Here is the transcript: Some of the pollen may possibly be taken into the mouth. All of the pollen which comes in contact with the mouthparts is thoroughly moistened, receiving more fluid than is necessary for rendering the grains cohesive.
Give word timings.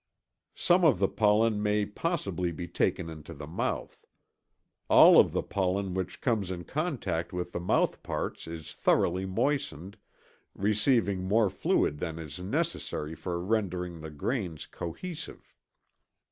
Some 0.55 0.83
of 0.83 0.97
the 0.97 1.07
pollen 1.07 1.61
may 1.61 1.85
possibly 1.85 2.51
be 2.51 2.67
taken 2.67 3.07
into 3.07 3.35
the 3.35 3.45
mouth. 3.45 4.03
All 4.89 5.19
of 5.19 5.31
the 5.31 5.43
pollen 5.43 5.93
which 5.93 6.21
comes 6.21 6.49
in 6.49 6.63
contact 6.63 7.33
with 7.33 7.51
the 7.51 7.59
mouthparts 7.59 8.47
is 8.47 8.73
thoroughly 8.73 9.27
moistened, 9.27 9.97
receiving 10.55 11.25
more 11.25 11.51
fluid 11.51 11.99
than 11.99 12.17
is 12.17 12.39
necessary 12.39 13.13
for 13.13 13.39
rendering 13.39 14.01
the 14.01 14.09
grains 14.09 14.65
cohesive. 14.65 15.53